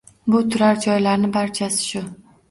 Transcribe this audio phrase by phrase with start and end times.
[0.35, 2.03] Bu turar-joylarning barchasi shu